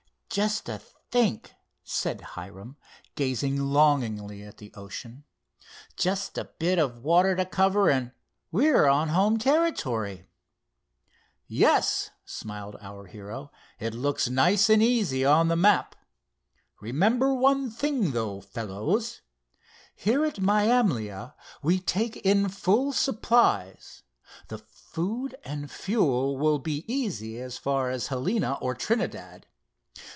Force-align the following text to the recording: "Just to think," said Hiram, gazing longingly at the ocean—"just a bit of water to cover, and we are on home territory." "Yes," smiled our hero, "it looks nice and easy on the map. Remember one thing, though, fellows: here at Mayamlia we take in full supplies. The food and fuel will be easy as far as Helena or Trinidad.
"Just 0.33 0.67
to 0.67 0.77
think," 0.77 1.53
said 1.83 2.21
Hiram, 2.21 2.77
gazing 3.15 3.59
longingly 3.61 4.43
at 4.43 4.59
the 4.59 4.73
ocean—"just 4.77 6.37
a 6.37 6.45
bit 6.57 6.79
of 6.79 7.03
water 7.03 7.35
to 7.35 7.45
cover, 7.45 7.89
and 7.89 8.13
we 8.49 8.69
are 8.69 8.87
on 8.87 9.09
home 9.09 9.37
territory." 9.37 10.23
"Yes," 11.47 12.11
smiled 12.23 12.77
our 12.79 13.07
hero, 13.07 13.51
"it 13.77 13.93
looks 13.93 14.29
nice 14.29 14.69
and 14.69 14.81
easy 14.81 15.25
on 15.25 15.49
the 15.49 15.57
map. 15.57 15.97
Remember 16.79 17.33
one 17.33 17.69
thing, 17.69 18.11
though, 18.11 18.39
fellows: 18.39 19.19
here 19.95 20.23
at 20.25 20.35
Mayamlia 20.39 21.33
we 21.61 21.77
take 21.77 22.15
in 22.15 22.47
full 22.47 22.93
supplies. 22.93 24.03
The 24.47 24.59
food 24.59 25.35
and 25.43 25.69
fuel 25.69 26.37
will 26.37 26.59
be 26.59 26.85
easy 26.87 27.37
as 27.41 27.57
far 27.57 27.89
as 27.89 28.07
Helena 28.07 28.53
or 28.61 28.73
Trinidad. 28.73 29.45